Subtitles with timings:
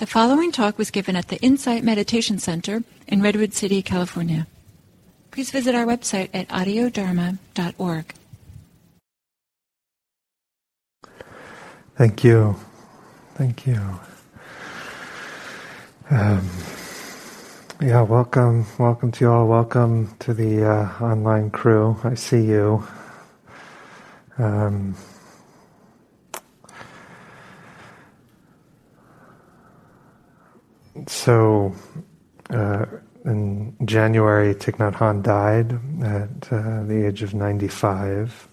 [0.00, 4.46] The following talk was given at the Insight Meditation Center in Redwood City, California.
[5.30, 8.14] Please visit our website at audiodharma.org.
[11.98, 12.56] Thank you.
[13.34, 14.00] Thank you.
[16.08, 16.48] Um,
[17.82, 18.64] yeah, welcome.
[18.78, 19.46] Welcome to you all.
[19.48, 22.00] Welcome to the uh, online crew.
[22.04, 22.88] I see you.
[24.38, 24.94] Um,
[31.06, 31.74] so,
[32.50, 32.86] uh,
[33.24, 35.72] in January, Thich Nhat Hanh died
[36.02, 38.48] at uh, the age of 95,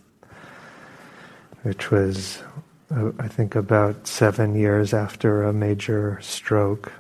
[1.64, 2.44] which was,
[2.92, 6.92] uh, I think, about seven years after a major stroke.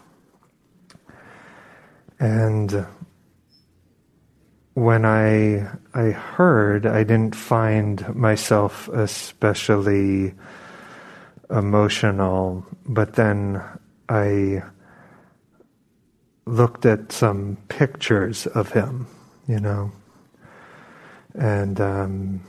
[2.19, 2.87] And
[4.73, 10.33] when I I heard, I didn't find myself especially
[11.49, 13.61] emotional, but then
[14.07, 14.63] I
[16.47, 19.07] looked at some pictures of him,
[19.47, 19.91] you know,
[21.35, 22.41] and um,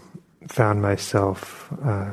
[0.49, 2.11] found myself uh,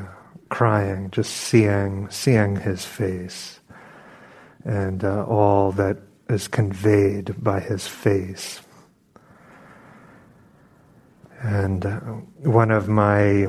[0.49, 3.59] crying, just seeing seeing his face,
[4.63, 5.97] and uh, all that
[6.29, 8.61] is conveyed by his face.
[11.41, 11.99] And uh,
[12.41, 13.47] one of my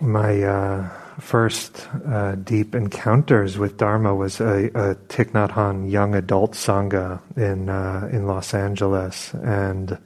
[0.00, 0.88] my uh,
[1.22, 7.20] first uh, deep encounters with Dharma was a, a Thich Nhat Hanh young adult sangha
[7.36, 9.96] in uh, in Los Angeles, and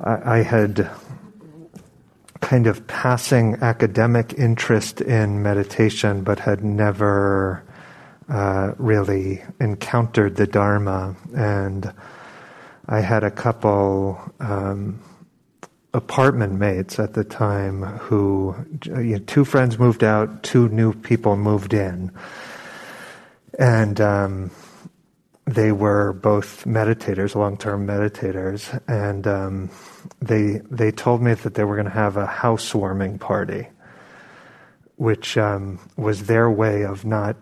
[0.00, 0.90] I, I, had
[2.40, 7.62] kind of passing academic interest in meditation, but had never
[8.28, 11.92] uh, really encountered the Dharma, and
[12.88, 14.20] I had a couple.
[14.40, 15.00] Um,
[15.92, 21.36] apartment mates at the time who you know, two friends moved out, two new people
[21.36, 22.12] moved in,
[23.58, 24.50] and um,
[25.46, 29.70] they were both meditators, long-term meditators, and um,
[30.20, 33.66] they they told me that they were going to have a housewarming party,
[34.96, 37.36] which um, was their way of not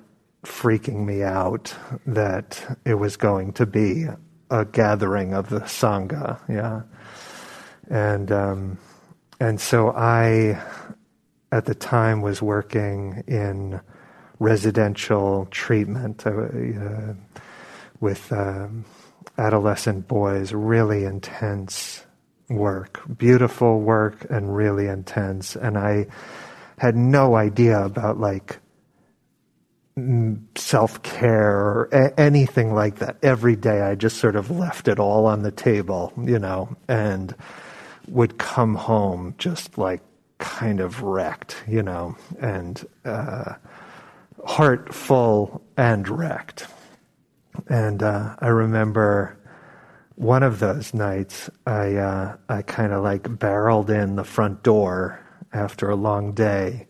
[0.45, 1.75] freaking me out
[2.07, 4.07] that it was going to be
[4.51, 6.81] a gathering of the sangha, yeah
[7.89, 8.79] and um,
[9.41, 10.61] and so I,
[11.53, 13.81] at the time, was working in
[14.39, 17.15] residential treatment uh, uh,
[18.01, 18.85] with um,
[19.37, 20.53] adolescent boys.
[20.53, 22.05] Really intense
[22.49, 25.57] work, beautiful work, and really intense.
[25.57, 26.07] And I
[26.79, 28.59] had no idea about like
[30.57, 33.17] self care or a- anything like that.
[33.23, 37.35] Every day, I just sort of left it all on the table, you know, and
[38.11, 40.03] would come home just like
[40.39, 43.55] kind of wrecked, you know, and uh,
[44.45, 46.67] heart full and wrecked.
[47.69, 49.37] And uh, I remember
[50.15, 55.21] one of those nights, I uh, I kind of like barreled in the front door
[55.53, 56.87] after a long day,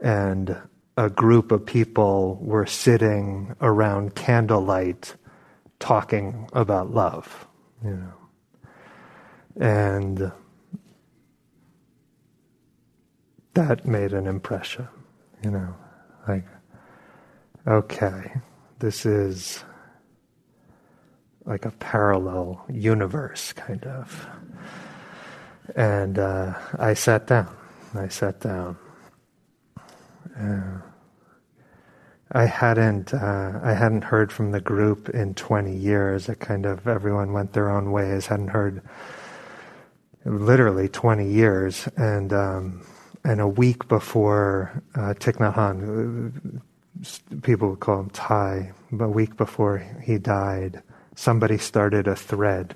[0.00, 0.56] and
[0.96, 5.14] a group of people were sitting around candlelight,
[5.78, 7.46] talking about love,
[7.84, 8.19] you know
[9.60, 10.32] and
[13.52, 14.88] that made an impression,
[15.44, 15.74] you know,
[16.26, 16.46] like,
[17.66, 18.32] okay,
[18.78, 19.62] this is
[21.44, 24.26] like a parallel universe, kind of.
[25.76, 27.54] And uh, I sat down.
[27.94, 28.78] I sat down.
[30.38, 30.80] Uh,
[32.32, 36.28] I hadn't uh, I hadn't heard from the group in 20 years.
[36.28, 38.26] It kind of everyone went their own ways.
[38.26, 38.82] Hadn't heard
[40.24, 42.86] literally 20 years, and um,
[43.24, 46.62] and a week before uh, Thich Nhat Hanh,
[47.42, 50.82] people would call him Thay, but a week before he died,
[51.14, 52.74] somebody started a thread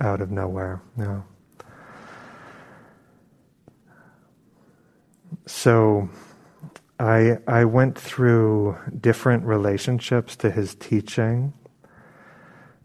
[0.00, 0.82] out of nowhere.
[0.96, 1.24] You know.
[5.46, 6.08] So
[6.98, 11.52] I I went through different relationships to his teaching,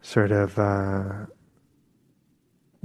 [0.00, 0.58] sort of.
[0.58, 1.26] Uh,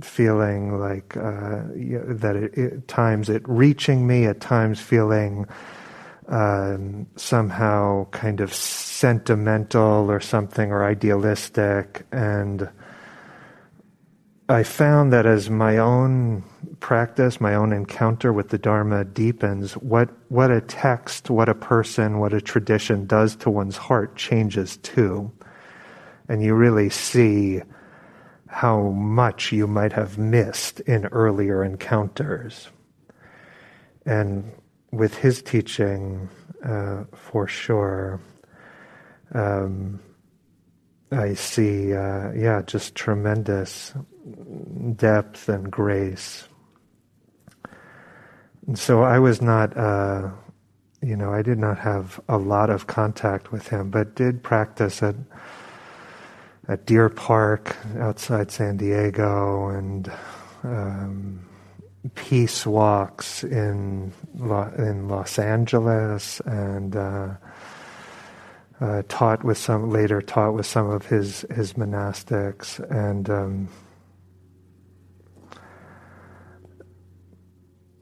[0.05, 5.47] feeling like uh, that it, at times it reaching me, at times feeling
[6.27, 12.05] um, somehow kind of sentimental or something or idealistic.
[12.11, 12.69] And
[14.50, 16.44] I found that as my own
[16.79, 22.19] practice, my own encounter with the Dharma deepens, what, what a text, what a person,
[22.19, 25.31] what a tradition does to one's heart changes too.
[26.27, 27.61] And you really see
[28.53, 32.69] how much you might have missed in earlier encounters.
[34.05, 34.51] And
[34.91, 36.29] with his teaching,
[36.63, 38.21] uh, for sure,
[39.33, 40.00] um,
[41.11, 43.91] I see, uh, yeah, just tremendous
[44.95, 46.47] depth and grace.
[48.67, 50.29] And so I was not, uh,
[51.01, 55.01] you know, I did not have a lot of contact with him, but did practice
[55.01, 55.15] at
[56.68, 60.12] at Deer Park outside San Diego and
[60.63, 61.45] um,
[62.15, 64.12] peace walks in
[64.77, 66.95] in Los Angeles and.
[66.95, 67.36] Uh,
[68.81, 73.69] uh, taught with some later taught with some of his his monastics and um,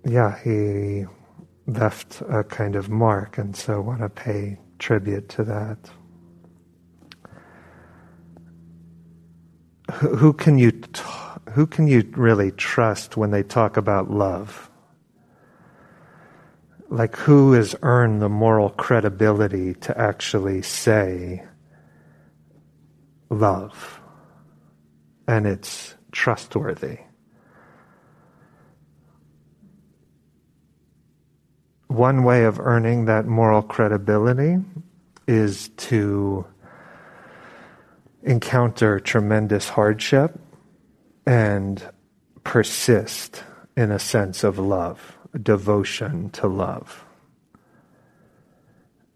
[0.05, 1.05] yeah he
[1.67, 5.77] left a kind of mark and so want to pay tribute to that
[9.91, 11.01] who, can you t-
[11.53, 14.69] who can you really trust when they talk about love
[16.89, 21.43] like who has earned the moral credibility to actually say
[23.29, 24.01] love
[25.27, 26.99] and it's trustworthy.
[31.87, 34.57] One way of earning that moral credibility
[35.27, 36.45] is to
[38.23, 40.39] encounter tremendous hardship
[41.25, 41.83] and
[42.43, 43.43] persist
[43.75, 47.05] in a sense of love devotion to love.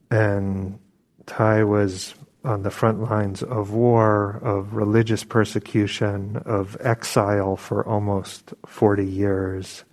[0.09, 0.79] And
[1.27, 8.53] Thay was on the front lines of war, of religious persecution, of exile for almost
[8.67, 9.83] 40 years.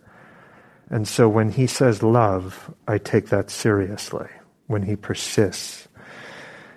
[0.91, 4.29] And so when he says love, I take that seriously.
[4.67, 5.89] When he persists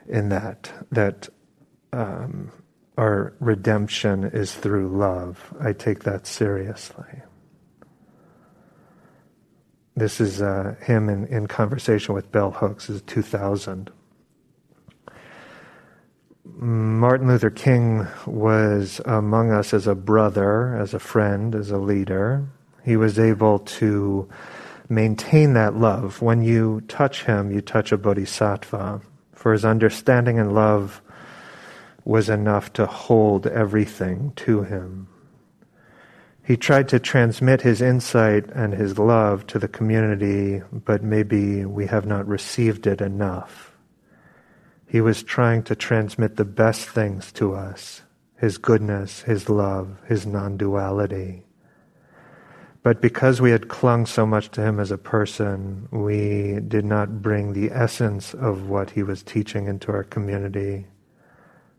[0.07, 1.29] in that, that
[1.93, 2.51] um,
[2.97, 7.21] our redemption is through love, I take that seriously.
[9.97, 13.91] This is uh, him in, in conversation with Bell Hooks, is 2000.
[16.57, 22.47] Martin Luther King was among us as a brother, as a friend, as a leader.
[22.83, 24.29] He was able to
[24.87, 26.21] maintain that love.
[26.21, 29.01] When you touch him, you touch a bodhisattva.
[29.33, 31.01] For his understanding and love
[32.05, 35.07] was enough to hold everything to him.
[36.45, 41.87] He tried to transmit his insight and his love to the community, but maybe we
[41.87, 43.75] have not received it enough.
[44.87, 48.03] He was trying to transmit the best things to us
[48.37, 51.45] his goodness, his love, his non duality.
[52.83, 57.21] But because we had clung so much to him as a person, we did not
[57.21, 60.85] bring the essence of what he was teaching into our community.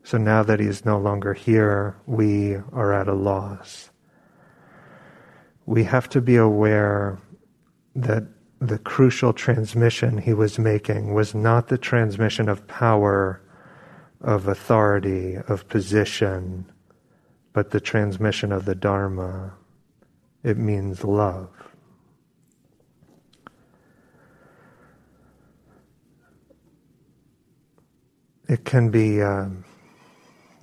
[0.06, 3.90] So now that he is no longer here, we are at a loss
[5.66, 7.18] we have to be aware
[7.94, 8.24] that
[8.60, 13.42] the crucial transmission he was making was not the transmission of power,
[14.20, 16.64] of authority, of position,
[17.52, 19.52] but the transmission of the Dharma.
[20.44, 21.50] It means love.
[28.48, 29.20] It can be.
[29.20, 29.64] Um,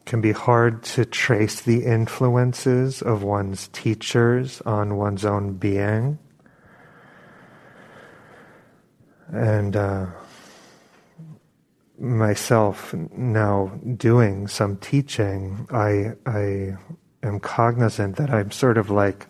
[0.06, 6.20] can be hard to trace the influences of one's teachers on one's own being.
[9.32, 10.08] And uh,
[11.98, 16.78] myself now doing some teaching, I, I
[17.24, 19.28] am cognizant that I'm sort of like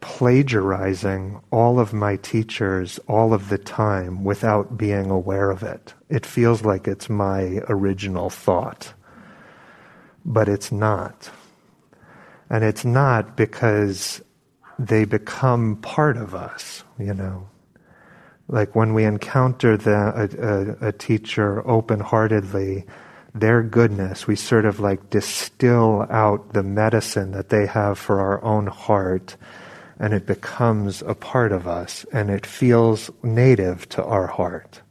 [0.00, 5.94] plagiarizing all of my teachers all of the time without being aware of it.
[6.10, 8.92] It feels like it's my original thought
[10.24, 11.30] but it's not.
[12.50, 14.22] And it's not because
[14.78, 17.48] they become part of us, you know.
[18.48, 22.84] Like when we encounter the, a, a, a teacher open heartedly,
[23.34, 28.42] their goodness, we sort of like distill out the medicine that they have for our
[28.44, 29.36] own heart,
[29.98, 34.82] and it becomes a part of us, and it feels native to our heart.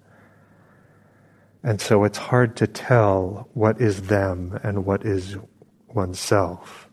[1.63, 5.38] And so it's hard to tell what is them and what is
[5.88, 6.89] oneself.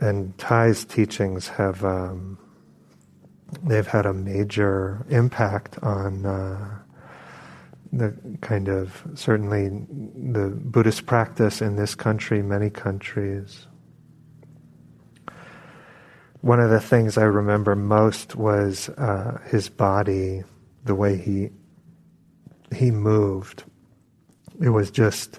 [0.00, 2.38] And Thay's teachings have um,
[3.64, 6.78] they've had a major impact on uh,
[7.92, 13.66] the kind of certainly the Buddhist practice in this country, many countries.
[16.40, 20.44] One of the things I remember most was uh, his body
[20.88, 21.50] the way he
[22.74, 23.62] he moved.
[24.60, 25.38] It was just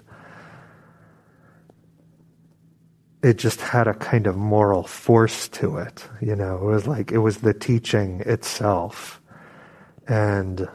[3.22, 6.56] it just had a kind of moral force to it, you know.
[6.56, 9.22] It was like it was the teaching itself.
[10.08, 10.68] And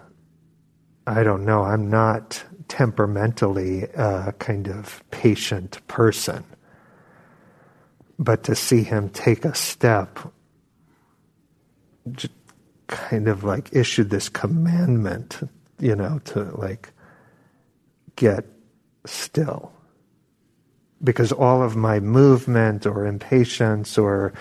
[1.06, 6.44] I don't know, I'm not temperamentally a kind of patient person.
[8.18, 10.18] But to see him take a step,
[12.86, 15.40] kind of like issued this commandment,
[15.78, 16.92] you know, to like
[18.16, 18.44] get
[19.06, 19.72] still.
[21.02, 24.32] Because all of my movement or impatience or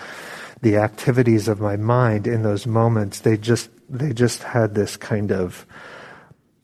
[0.62, 5.30] the activities of my mind in those moments, they just they just had this kind
[5.30, 5.66] of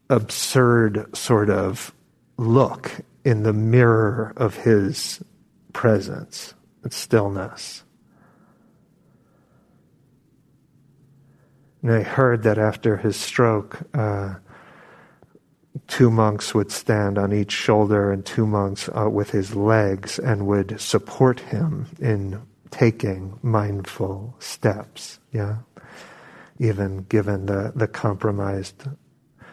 [0.08, 1.94] absurd sort of
[2.38, 2.90] look
[3.24, 5.22] in the mirror of his
[5.72, 7.84] presence and stillness.
[11.82, 14.34] And I heard that after his stroke, uh,
[15.86, 20.46] two monks would stand on each shoulder and two monks uh, with his legs and
[20.46, 25.18] would support him in taking mindful steps.
[25.32, 25.58] Yeah,
[26.58, 28.84] even given the the compromised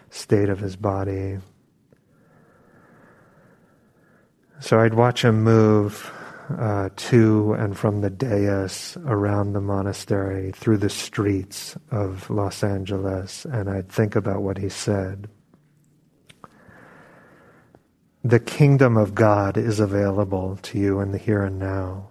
[0.10, 1.40] state of his body.
[4.60, 6.12] So I'd watch him move
[6.50, 13.46] uh, to and from the dais around the monastery through the streets of Los Angeles,
[13.46, 15.28] and I'd think about what he said.
[18.24, 22.10] The kingdom of God is available to you in the here and now,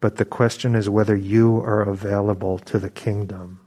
[0.00, 3.60] but the question is whether you are available to the kingdom.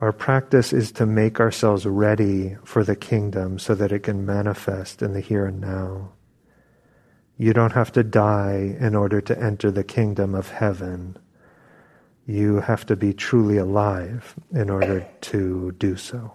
[0.00, 5.00] Our practice is to make ourselves ready for the kingdom so that it can manifest
[5.00, 6.12] in the here and now.
[7.38, 11.16] You don't have to die in order to enter the kingdom of heaven.
[12.26, 16.34] You have to be truly alive in order to do so.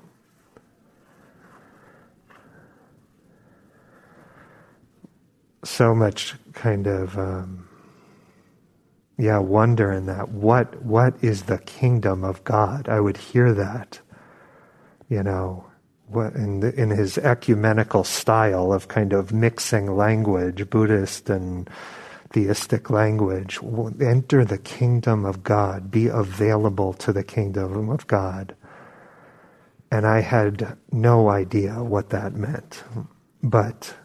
[5.63, 7.67] So much kind of um,
[9.17, 10.29] yeah, wonder in that.
[10.29, 12.89] What what is the kingdom of God?
[12.89, 13.99] I would hear that,
[15.09, 15.65] you know,
[16.13, 21.69] in the, in his ecumenical style of kind of mixing language, Buddhist and
[22.31, 23.59] theistic language.
[23.99, 25.91] Enter the kingdom of God.
[25.91, 28.55] Be available to the kingdom of God.
[29.91, 32.83] And I had no idea what that meant,
[33.41, 33.95] but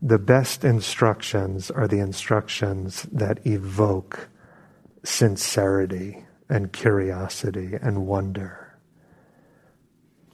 [0.00, 4.28] the best instructions are the instructions that evoke
[5.04, 8.59] sincerity and curiosity and wonder.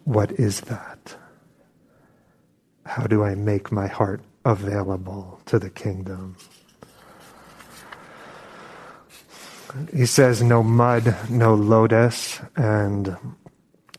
[0.06, 1.16] What is that?
[2.84, 6.36] How do I make my heart available to the kingdom?
[9.92, 13.16] He says, no mud, no lotus, and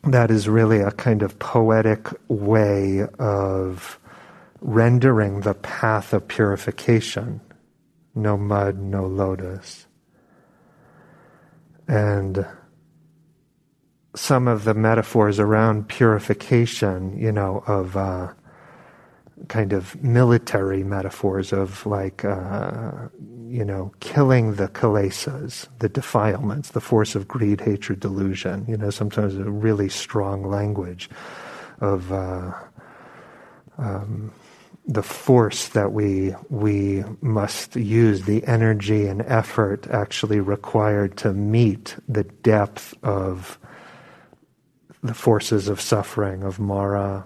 [0.05, 3.99] that is really a kind of poetic way of
[4.61, 7.41] rendering the path of purification.
[8.15, 9.87] No mud, no lotus
[11.87, 12.45] and
[14.17, 18.33] some of the metaphors around purification, you know, of uh,
[19.47, 22.91] kind of military metaphors of like, uh,
[23.47, 28.65] you know, killing the kilesas, the defilements, the force of greed, hatred, delusion.
[28.67, 31.09] You know, sometimes a really strong language
[31.79, 32.12] of.
[32.12, 32.53] Uh,
[33.77, 34.31] um,
[34.88, 41.97] the force that we we must use, the energy and effort actually required to meet
[42.07, 43.59] the depth of
[45.07, 47.25] the forces of suffering of Mara.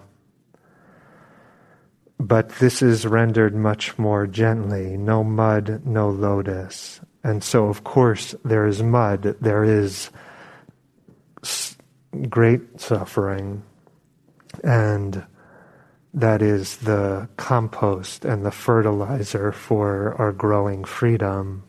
[2.18, 7.00] But this is rendered much more gently no mud, no lotus.
[7.24, 10.10] And so, of course, there is mud, there is
[12.28, 13.62] great suffering,
[14.62, 15.24] and
[16.14, 21.64] that is the compost and the fertilizer for our growing freedom.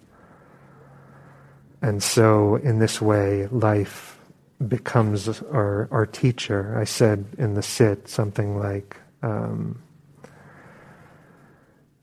[1.81, 4.19] And so, in this way, life
[4.67, 6.77] becomes our, our teacher.
[6.77, 9.81] I said in the sit something like, um,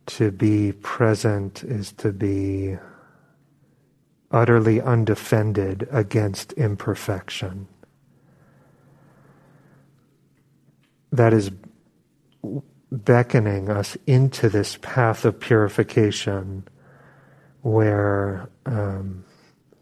[0.07, 2.77] to be present is to be
[4.31, 7.69] utterly undefended against imperfection.
[11.13, 11.51] That is
[12.91, 16.67] beckoning us into this path of purification
[17.63, 19.25] where um,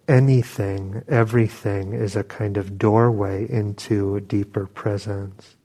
[0.09, 5.57] anything, everything is a kind of doorway into a deeper presence.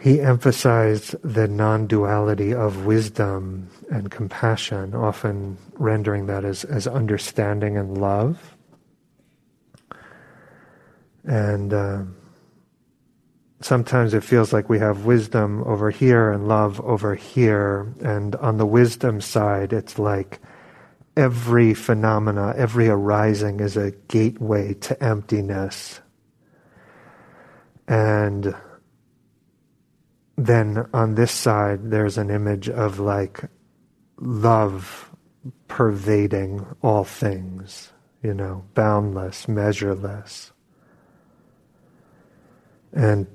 [0.00, 7.76] He emphasized the non duality of wisdom and compassion, often rendering that as, as understanding
[7.76, 8.56] and love.
[11.24, 12.16] And um,
[13.60, 17.92] sometimes it feels like we have wisdom over here and love over here.
[18.02, 20.40] And on the wisdom side, it's like
[21.16, 26.00] every phenomena, every arising is a gateway to emptiness.
[27.88, 28.54] And
[30.36, 33.40] then on this side, there's an image of like
[34.20, 35.10] love
[35.66, 40.52] pervading all things, you know, boundless, measureless.
[42.92, 43.26] And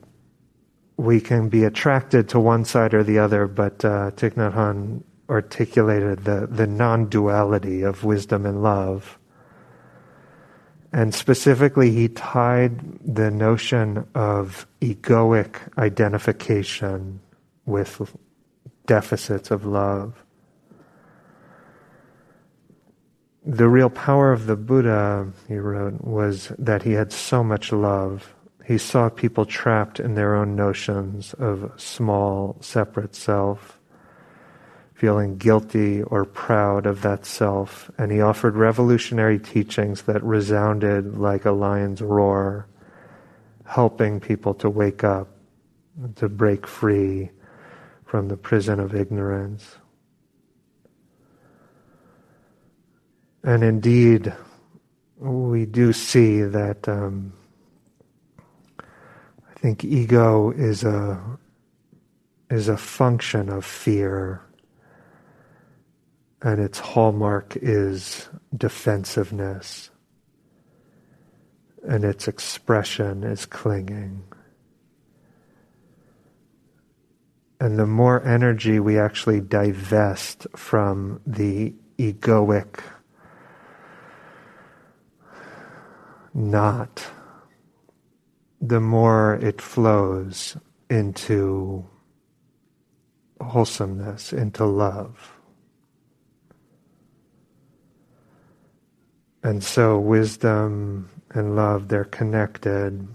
[0.97, 5.03] we can be attracted to one side or the other, but uh, Thich Nhat Hanh
[5.29, 9.17] articulated the, the non duality of wisdom and love.
[10.91, 17.19] And specifically, he tied the notion of egoic identification
[17.65, 18.15] with
[18.85, 20.23] deficits of love.
[23.45, 28.33] The real power of the Buddha, he wrote, was that he had so much love.
[28.65, 33.79] He saw people trapped in their own notions of small, separate self
[35.03, 41.43] feeling guilty or proud of that self, and he offered revolutionary teachings that resounded like
[41.43, 42.65] a lion's roar,
[43.65, 45.27] helping people to wake up,
[46.15, 47.29] to break free
[48.05, 49.75] from the prison of ignorance.
[53.43, 54.33] And indeed,
[55.17, 57.33] we do see that um,
[59.63, 61.17] think ego is a
[62.49, 64.41] is a function of fear
[66.41, 69.89] and its hallmark is defensiveness,
[71.87, 74.21] and its expression is clinging.
[77.61, 82.81] And the more energy we actually divest from the egoic
[86.33, 87.07] knot,
[88.65, 90.55] the more it flows
[90.89, 91.85] into
[93.41, 95.33] wholesomeness, into love.
[99.43, 103.05] And so wisdom and love, they're connected.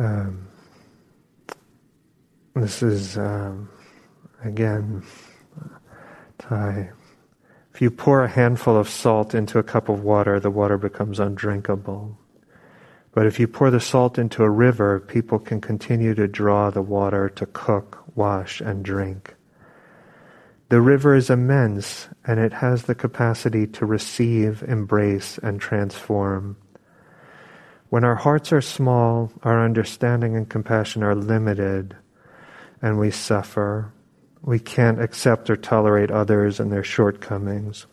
[0.00, 0.48] Um,
[2.56, 3.70] this is, um,
[4.42, 5.04] again,
[6.38, 6.90] Thay.
[7.72, 11.20] If you pour a handful of salt into a cup of water, the water becomes
[11.20, 12.18] undrinkable.
[13.12, 16.82] But if you pour the salt into a river, people can continue to draw the
[16.82, 19.34] water to cook, wash, and drink.
[20.70, 26.56] The river is immense and it has the capacity to receive, embrace, and transform.
[27.90, 31.94] When our hearts are small, our understanding and compassion are limited,
[32.80, 33.92] and we suffer.
[34.40, 37.84] We can't accept or tolerate others and their shortcomings,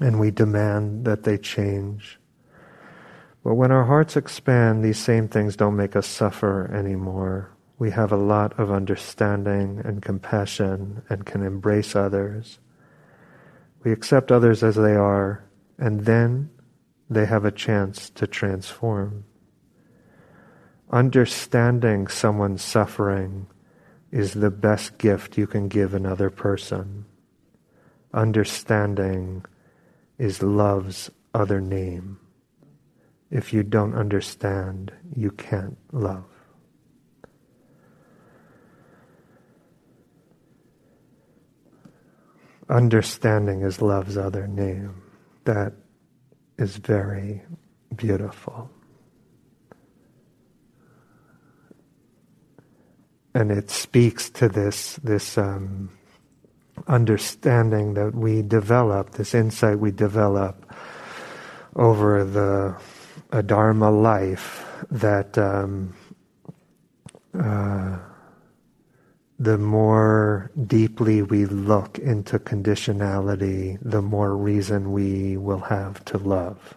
[0.00, 2.18] and we demand that they change.
[3.44, 8.10] But when our hearts expand, these same things don't make us suffer anymore we have
[8.10, 12.58] a lot of understanding and compassion and can embrace others.
[13.84, 15.44] We accept others as they are,
[15.78, 16.50] and then
[17.08, 19.24] they have a chance to transform.
[20.90, 23.46] Understanding someone's suffering
[24.10, 27.04] is the best gift you can give another person.
[28.12, 29.44] Understanding
[30.18, 32.18] is love's other name.
[33.30, 36.24] If you don't understand, you can't love.
[42.68, 45.02] understanding is love's other name.
[45.44, 45.72] That
[46.58, 47.42] is very
[47.94, 48.70] beautiful.
[53.34, 55.90] And it speaks to this, this um,
[56.86, 60.74] understanding that we develop, this insight we develop
[61.76, 62.76] over the
[63.30, 65.94] a Dharma life that um,
[67.38, 67.98] uh,
[69.38, 76.74] the more deeply we look into conditionality, the more reason we will have to love.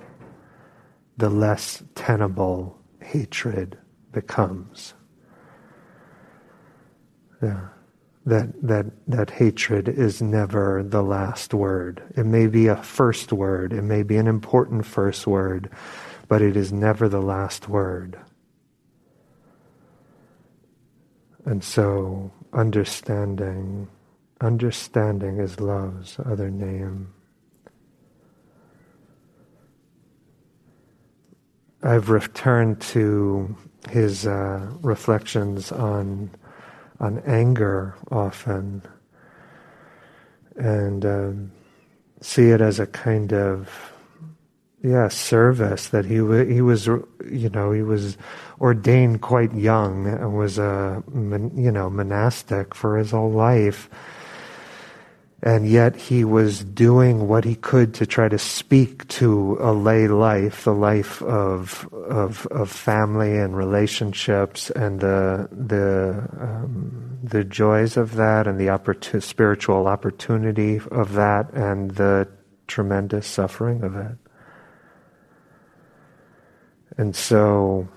[1.18, 3.78] The less tenable hatred
[4.12, 4.94] becomes.
[7.42, 7.68] Yeah.
[8.24, 12.04] That, that, that hatred is never the last word.
[12.16, 15.72] It may be a first word, it may be an important first word,
[16.32, 18.18] but it is never the last word.
[21.44, 23.90] And so understanding.
[24.40, 27.14] Understanding is love's other name.
[31.84, 33.54] I've returned to
[33.90, 36.32] his uh, reflections on
[37.02, 38.84] on anger often,
[40.56, 41.52] and um,
[42.22, 43.92] see it as a kind of
[44.84, 46.16] yeah service that he
[46.54, 48.18] he was you know he was
[48.60, 53.90] ordained quite young and was a you know monastic for his whole life
[55.44, 60.08] and yet he was doing what he could to try to speak to a lay
[60.08, 67.98] life, the life of of, of family and relationships, and the the um, the joys
[67.98, 72.28] of that, and the spiritual opportunity of that, and the
[72.68, 74.18] tremendous suffering of it.
[76.98, 77.88] And so.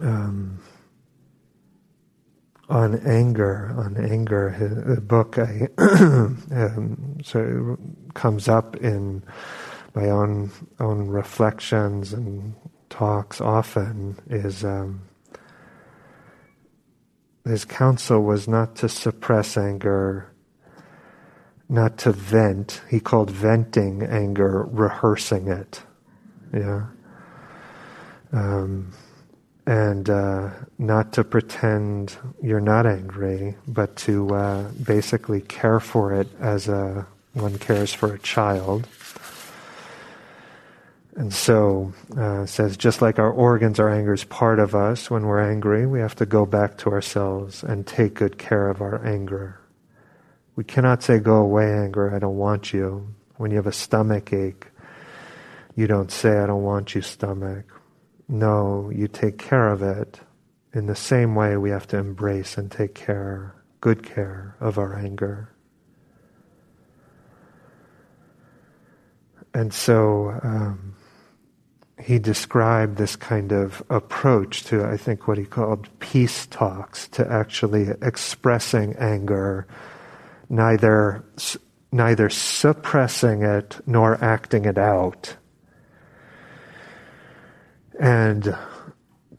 [0.00, 0.60] Um,
[2.68, 4.54] on anger, on anger,
[4.86, 7.78] the book I, um, so
[8.14, 9.22] comes up in
[9.94, 12.54] my own own reflections and
[12.88, 15.02] talks often is um,
[17.44, 20.32] his counsel was not to suppress anger,
[21.68, 22.80] not to vent.
[22.90, 25.82] He called venting anger rehearsing it.
[26.52, 26.86] Yeah.
[28.34, 28.92] Um,
[29.66, 36.28] and uh, not to pretend you're not angry, but to uh, basically care for it
[36.40, 38.88] as a, one cares for a child.
[41.16, 45.08] And so, uh, says, just like our organs, our anger is part of us.
[45.08, 48.82] When we're angry, we have to go back to ourselves and take good care of
[48.82, 49.60] our anger.
[50.56, 53.14] We cannot say, go away, anger, I don't want you.
[53.36, 54.66] When you have a stomach ache,
[55.76, 57.73] you don't say, I don't want you, stomach.
[58.28, 60.20] No, you take care of it.
[60.72, 64.96] In the same way, we have to embrace and take care, good care of our
[64.96, 65.50] anger.
[69.52, 70.96] And so um,
[72.02, 77.30] he described this kind of approach to, I think, what he called peace talks, to
[77.30, 79.66] actually expressing anger,
[80.48, 81.24] neither
[81.92, 85.36] neither suppressing it nor acting it out
[87.98, 88.56] and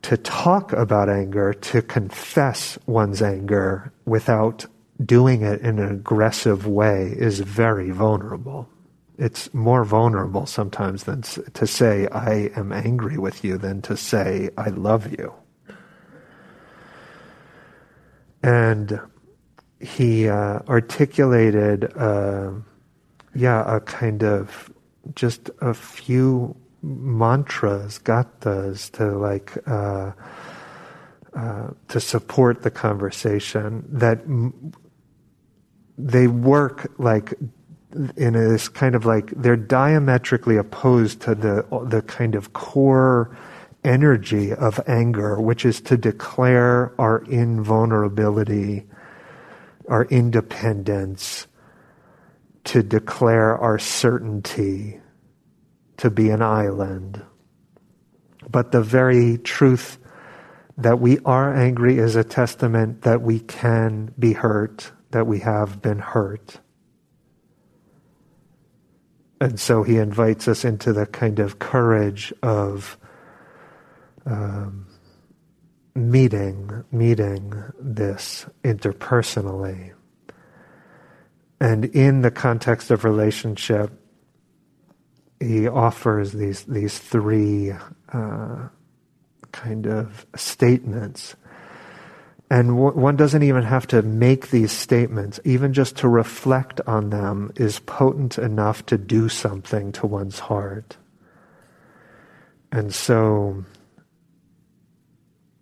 [0.02, 4.66] to talk about anger, to confess one's anger without
[5.04, 8.70] doing it in an aggressive way is very vulnerable.
[9.18, 14.50] It's more vulnerable sometimes than to say, I am angry with you, than to say,
[14.58, 15.34] I love you.
[18.44, 19.00] And
[19.80, 22.52] he uh, articulated, uh,
[23.34, 24.72] yeah, a kind of
[25.16, 26.56] just a few
[26.86, 30.12] mantras, gathas to like uh,
[31.36, 34.74] uh, to support the conversation that m-
[35.98, 37.34] they work like
[38.18, 43.36] in this kind of like they're diametrically opposed to the the kind of core
[43.84, 48.84] energy of anger, which is to declare our invulnerability,
[49.88, 51.48] our independence,
[52.66, 55.00] to declare our certainty,
[55.98, 57.24] to be an island.
[58.50, 59.98] But the very truth
[60.78, 65.82] that we are angry is a testament that we can be hurt, that we have
[65.82, 66.60] been hurt.
[69.40, 72.98] And so he invites us into the kind of courage of
[74.26, 74.88] um,
[75.94, 79.94] meeting, meeting this interpersonally.
[81.60, 83.92] And in the context of relationship,
[85.40, 87.74] he offers these these three
[88.14, 88.68] uh,
[89.52, 91.36] kind of statements.
[92.50, 95.40] And w- one doesn't even have to make these statements.
[95.44, 100.98] Even just to reflect on them is potent enough to do something to one's heart.
[102.72, 103.66] And so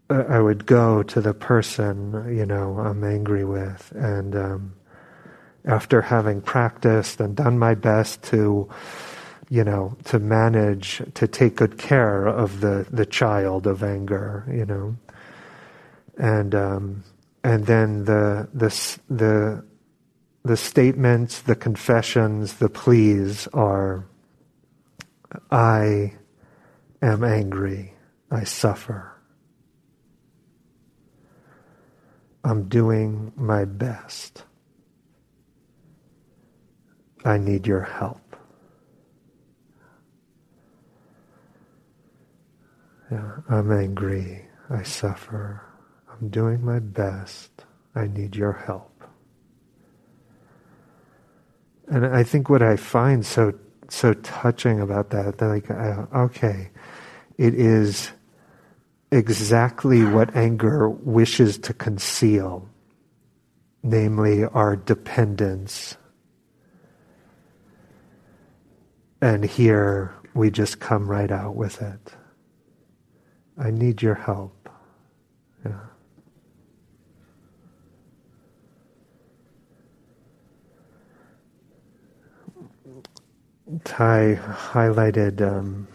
[0.10, 4.74] I would go to the person, you know, I'm angry with, and um,
[5.66, 8.70] after having practiced and done my best to
[9.50, 14.66] you know, to manage, to take good care of the, the child of anger, you
[14.66, 14.96] know.
[16.18, 17.04] And, um,
[17.44, 19.66] and then the, the, the,
[20.44, 24.06] the statements, the confessions, the pleas are,
[25.52, 26.14] I
[27.02, 27.94] am angry.
[28.32, 29.12] I suffer.
[32.44, 34.44] I'm doing my best.
[37.24, 38.23] I need your help.
[43.14, 44.48] Yeah, I'm angry.
[44.72, 45.62] I suffer.
[46.12, 47.64] I'm doing my best.
[47.94, 49.04] I need your help.
[51.90, 53.54] And I think what I find so
[53.90, 56.72] so touching about that, that like, okay,
[57.38, 58.12] it is
[59.12, 62.68] exactly what anger wishes to conceal,
[63.84, 65.98] namely our dependence.
[69.22, 72.16] And here we just come right out with it.
[73.58, 74.70] I need your help.
[75.66, 75.80] Yeah.
[83.86, 85.88] Thay highlighted um,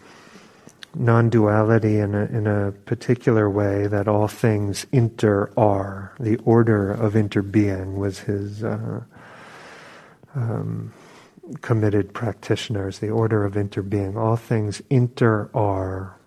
[0.95, 6.13] non duality in a, in a particular way that all things inter are.
[6.19, 9.01] The order of interbeing was his uh,
[10.35, 10.93] um,
[11.61, 14.15] committed practitioners, the order of interbeing.
[14.15, 16.18] All things inter are.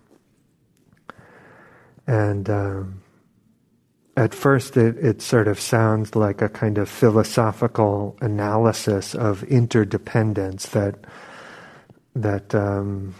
[2.07, 3.01] And um,
[4.15, 10.67] at first, it, it sort of sounds like a kind of philosophical analysis of interdependence
[10.69, 10.95] that
[12.15, 13.15] that um,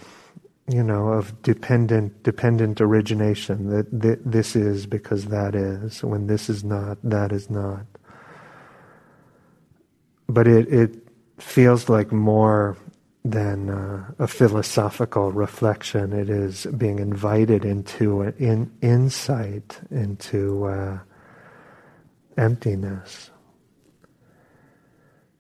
[0.70, 3.70] you know of dependent dependent origination.
[3.70, 6.04] That th- this is because that is.
[6.04, 7.86] When this is not, that is not.
[10.28, 11.08] But it it
[11.40, 12.78] feels like more
[13.26, 16.12] than uh, a philosophical reflection.
[16.12, 21.00] It is being invited into an in, insight into uh,
[22.38, 23.32] emptiness.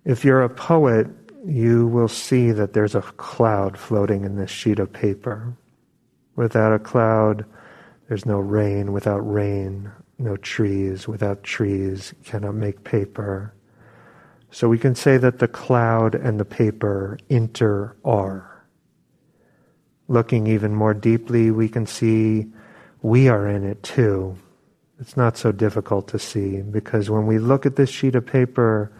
[0.05, 1.07] If you're a poet,
[1.45, 5.55] you will see that there's a cloud floating in this sheet of paper.
[6.35, 7.45] Without a cloud,
[8.07, 8.93] there's no rain.
[8.93, 11.07] Without rain, no trees.
[11.07, 13.53] Without trees, cannot make paper.
[14.53, 18.67] So we can say that the cloud and the paper inter are.
[20.07, 22.45] Looking even more deeply, we can see
[23.01, 24.37] we are in it too.
[24.99, 28.91] It's not so difficult to see because when we look at this sheet of paper,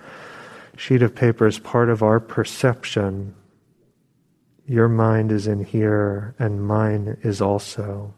[0.76, 3.36] sheet of paper is part of our perception.
[4.66, 8.16] Your mind is in here and mine is also.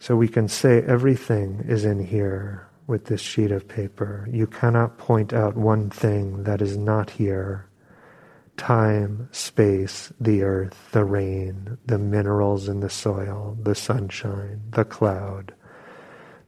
[0.00, 4.28] So we can say everything is in here with this sheet of paper.
[4.30, 7.68] You cannot point out one thing that is not here.
[8.56, 15.52] Time, space, the earth, the rain, the minerals in the soil, the sunshine, the cloud,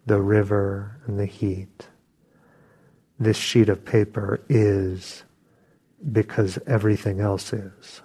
[0.06, 1.88] the river, and the heat.
[3.18, 5.24] This sheet of paper is
[6.12, 8.00] because everything else is.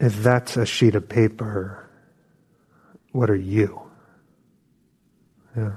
[0.00, 1.90] If that's a sheet of paper,
[3.12, 3.82] what are you?
[5.56, 5.72] Yeah.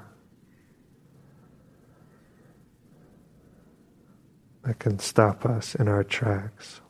[4.63, 6.81] That can stop us in our tracks.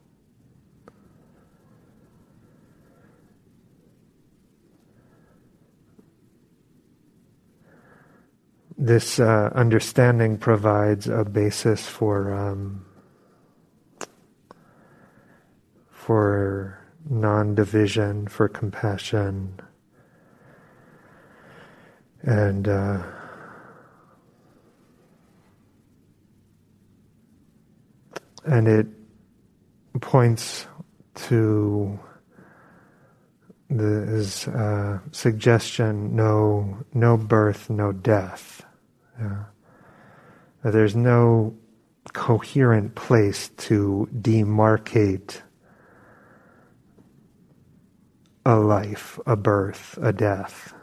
[8.77, 12.83] This uh, understanding provides a basis for um,
[15.91, 19.59] for non division, for compassion.
[22.23, 23.01] And uh,
[28.45, 28.87] and it
[29.99, 30.67] points
[31.13, 31.99] to
[33.69, 38.65] this uh, suggestion no no birth no death
[39.19, 39.43] yeah.
[40.63, 41.55] there's no
[42.13, 45.41] coherent place to demarcate
[48.45, 50.73] a life, a birth, a death.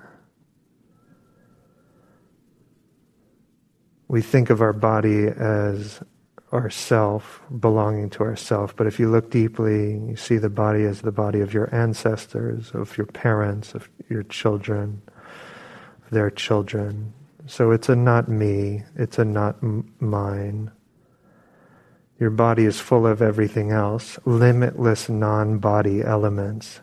[4.07, 6.01] We think of our body as
[6.53, 11.13] ourself, belonging to ourself, but if you look deeply, you see the body as the
[11.13, 15.03] body of your ancestors, of your parents, of your children,
[16.11, 17.13] their children.
[17.47, 20.71] So it's a not me, it's a not m- mine.
[22.19, 26.81] Your body is full of everything else, limitless non body elements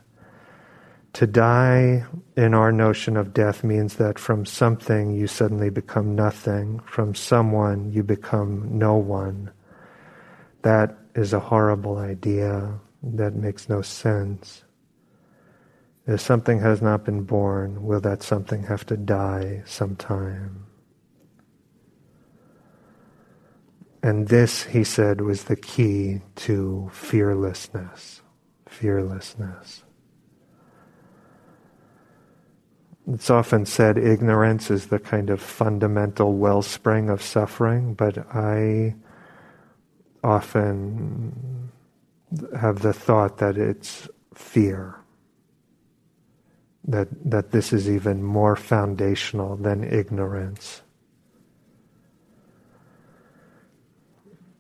[1.16, 6.78] to die in our notion of death means that from something you suddenly become nothing,
[6.82, 9.50] from someone you become no one.
[10.64, 12.82] That is a horrible idea.
[13.02, 14.66] That makes no sense.
[16.06, 20.66] If something has not been born, will that something have to die sometime?
[24.04, 28.22] And this, he said, was the key to fearlessness.
[28.68, 29.85] Fearlessness.
[33.08, 38.96] It's often said ignorance is the kind of fundamental wellspring of suffering, but I
[40.24, 41.72] often
[42.60, 44.96] have the thought that it's fear.
[46.88, 50.82] That, that this is even more foundational than ignorance.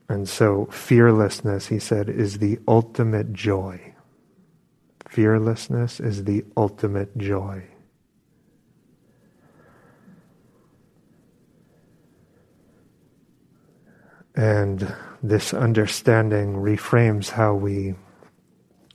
[0.09, 3.93] And so, fearlessness, he said, is the ultimate joy.
[5.07, 7.63] Fearlessness is the ultimate joy.
[14.35, 14.93] And
[15.23, 17.95] this understanding reframes how we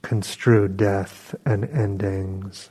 [0.03, 2.71] construe death and endings.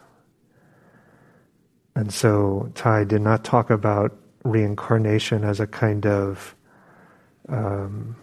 [1.96, 6.56] And so Thay did not talk about reincarnation as a kind of
[7.50, 8.16] um,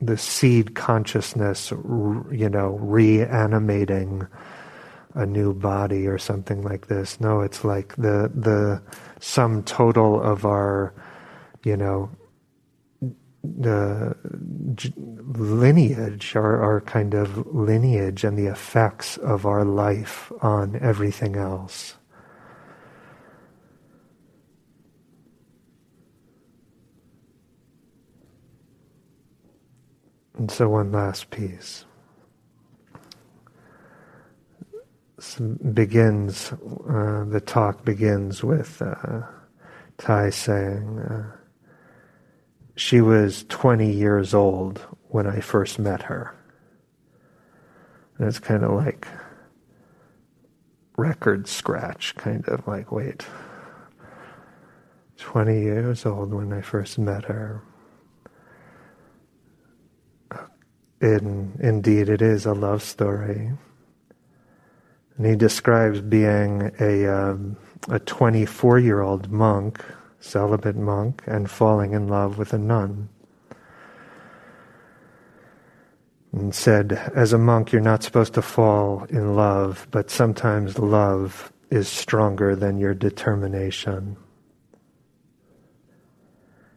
[0.00, 4.26] the seed consciousness, you know, reanimating
[5.14, 7.20] a new body or something like this.
[7.20, 8.82] No, it's like the the
[9.20, 10.92] sum total of our,
[11.64, 12.10] you know,
[13.58, 14.16] the
[15.36, 21.94] lineage, our, our kind of lineage and the effects of our life on everything else.
[30.38, 31.86] And so, one last piece.
[35.72, 39.22] begins, uh, the talk begins with uh,
[39.98, 41.36] Thay saying, uh,
[42.76, 46.34] She was 20 years old when I first met her.
[48.18, 49.08] And it's kind of like
[50.96, 53.26] record scratch, kind of like, wait,
[55.16, 57.62] 20 years old when I first met her.
[61.00, 63.52] In, indeed, it is a love story.
[65.16, 67.56] And he describes being a, um,
[67.88, 69.82] a 24 year old monk,
[70.26, 73.08] celibate monk, and falling in love with a nun.
[76.32, 81.52] And said, as a monk, you're not supposed to fall in love, but sometimes love
[81.70, 84.16] is stronger than your determination.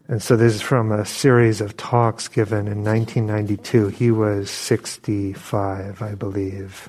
[0.08, 3.88] And so this is from a series of talks given in 1992.
[3.88, 6.88] He was 65, I believe,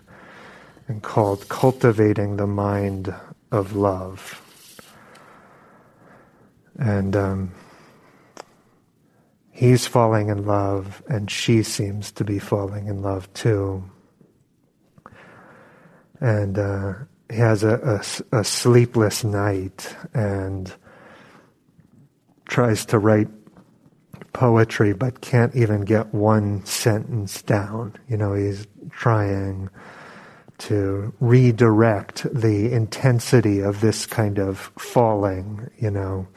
[0.88, 3.14] and called Cultivating the Mind
[3.52, 4.51] of Love.
[6.78, 7.52] And um,
[9.52, 13.84] he's falling in love, and she seems to be falling in love too.
[16.20, 16.94] And uh,
[17.30, 20.74] he has a, a, a sleepless night, and
[22.46, 23.30] tries to write
[24.34, 27.96] poetry but can't even get one sentence down.
[28.10, 29.70] You know, he's trying
[30.62, 36.28] to redirect the intensity of this kind of falling, you know.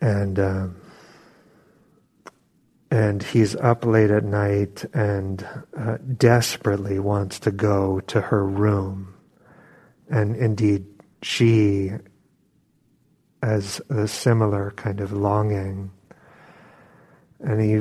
[0.00, 0.66] And uh,
[2.90, 9.14] and he's up late at night and uh, desperately wants to go to her room.
[10.08, 10.86] And indeed,
[11.22, 11.92] she
[13.42, 15.92] has a similar kind of longing.
[17.38, 17.76] And he,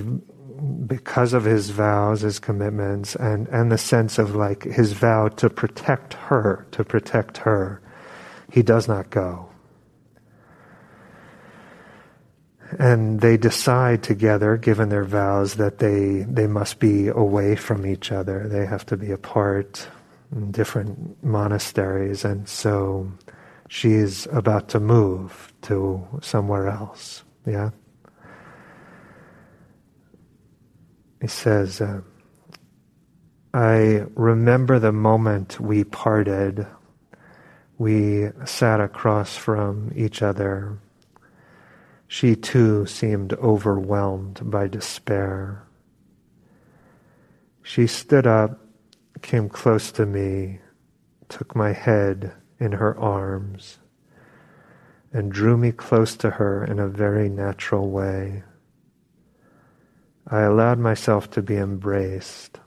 [0.85, 5.49] because of his vows, his commitments, and, and the sense of like his vow to
[5.49, 7.81] protect her, to protect her,
[8.51, 9.49] he does not go.
[12.77, 18.11] And they decide together, given their vows, that they, they must be away from each
[18.11, 18.47] other.
[18.47, 19.87] They have to be apart
[20.31, 22.23] in different monasteries.
[22.23, 23.11] And so
[23.69, 27.23] she's about to move to somewhere else.
[27.45, 27.71] Yeah?
[31.21, 32.01] He says, uh,
[33.53, 36.67] I remember the moment we parted.
[37.77, 40.77] We sat across from each other.
[42.07, 45.63] She too seemed overwhelmed by despair.
[47.63, 48.59] She stood up,
[49.21, 50.59] came close to me,
[51.27, 53.79] took my head in her arms
[55.11, 58.43] and drew me close to her in a very natural way.
[60.27, 62.59] I allowed myself to be embraced.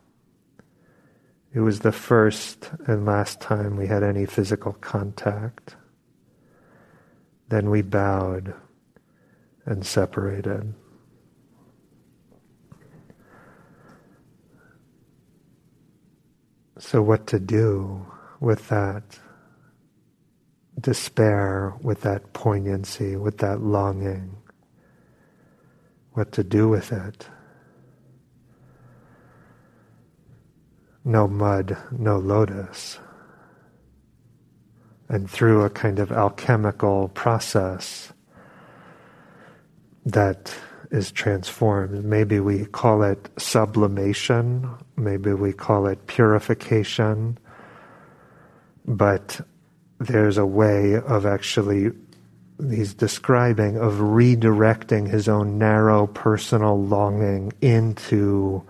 [1.55, 5.77] It was the first and last time we had any physical contact.
[7.49, 8.55] Then we bowed
[9.67, 10.75] and separated.
[16.79, 18.07] So, what to do
[18.41, 19.21] with that?
[20.81, 24.37] despair, with that poignancy, with that longing,
[26.13, 27.29] what to do with it.
[31.05, 32.99] No mud, no lotus.
[35.09, 38.13] And through a kind of alchemical process
[40.07, 40.55] that
[40.91, 42.05] is transformed.
[42.05, 47.39] Maybe we call it sublimation, maybe we call it purification,
[48.85, 49.41] but
[49.99, 51.93] there's a way of actually
[52.71, 58.65] he's describing of redirecting his own narrow personal longing into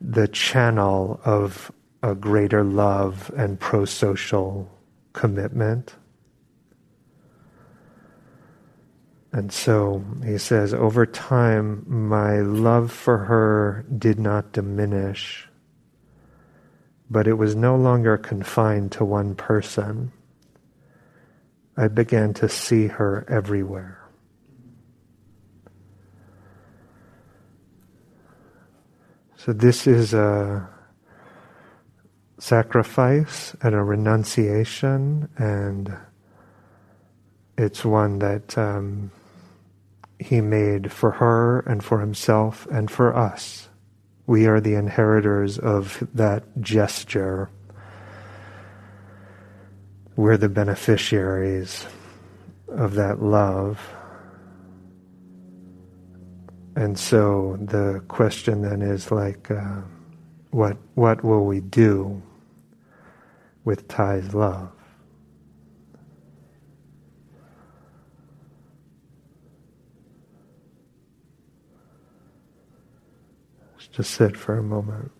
[0.00, 1.72] the channel of
[2.02, 4.70] a greater love and pro-social
[5.12, 5.94] commitment.
[9.32, 15.48] And so he says, over time, my love for her did not diminish,
[17.10, 20.12] but it was no longer confined to one person.
[21.76, 24.07] I began to see her everywhere.
[29.38, 30.68] So this is a
[32.38, 35.96] sacrifice and a renunciation, and
[37.56, 39.12] it's one that um,
[40.18, 43.68] he made for her and for himself and for us.
[44.26, 47.48] We are the inheritors of that gesture.
[50.16, 51.86] We're the beneficiaries
[52.66, 53.78] of that love.
[56.78, 59.80] And so the question then is like, uh,
[60.52, 62.22] what what will we do
[63.64, 64.70] with Thay's love?
[73.90, 75.10] Just sit for a moment.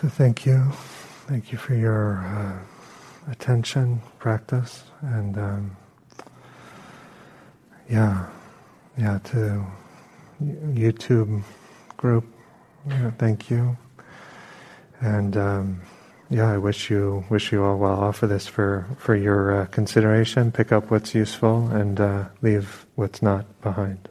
[0.00, 0.66] So thank you.
[1.26, 5.76] Thank you for your uh, attention, practice, and um,
[7.86, 8.26] yeah,
[8.96, 9.66] yeah, to
[10.42, 11.42] YouTube
[11.98, 12.24] group,
[12.88, 13.76] yeah, thank you.
[15.02, 15.82] And um,
[16.30, 18.00] yeah, I wish you wish you all well.
[18.00, 20.50] offer this for for your uh, consideration.
[20.50, 24.09] Pick up what's useful and uh, leave what's not behind.